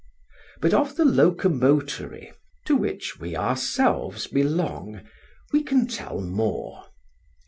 [0.61, 2.33] But of the locomotory,
[2.65, 5.01] to which we ourselves belong,
[5.53, 6.85] we can tell more.